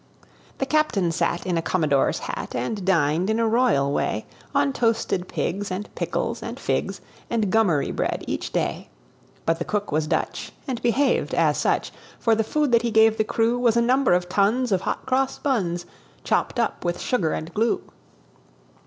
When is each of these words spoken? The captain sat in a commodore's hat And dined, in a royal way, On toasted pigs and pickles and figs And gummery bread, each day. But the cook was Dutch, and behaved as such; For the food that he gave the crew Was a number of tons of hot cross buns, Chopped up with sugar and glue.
The 0.57 0.65
captain 0.65 1.11
sat 1.11 1.45
in 1.45 1.59
a 1.59 1.61
commodore's 1.61 2.17
hat 2.17 2.55
And 2.55 2.83
dined, 2.83 3.29
in 3.29 3.39
a 3.39 3.47
royal 3.47 3.91
way, 3.93 4.25
On 4.55 4.73
toasted 4.73 5.27
pigs 5.27 5.69
and 5.69 5.93
pickles 5.93 6.41
and 6.41 6.59
figs 6.59 7.01
And 7.29 7.51
gummery 7.53 7.91
bread, 7.95 8.23
each 8.27 8.51
day. 8.51 8.89
But 9.45 9.59
the 9.59 9.63
cook 9.63 9.91
was 9.91 10.07
Dutch, 10.07 10.53
and 10.67 10.81
behaved 10.81 11.35
as 11.35 11.59
such; 11.59 11.91
For 12.17 12.33
the 12.33 12.43
food 12.43 12.71
that 12.71 12.81
he 12.81 12.89
gave 12.89 13.19
the 13.19 13.23
crew 13.23 13.59
Was 13.59 13.77
a 13.77 13.81
number 13.83 14.13
of 14.13 14.27
tons 14.27 14.71
of 14.71 14.81
hot 14.81 15.05
cross 15.05 15.37
buns, 15.37 15.85
Chopped 16.23 16.57
up 16.59 16.83
with 16.83 16.99
sugar 16.99 17.33
and 17.33 17.53
glue. 17.53 17.83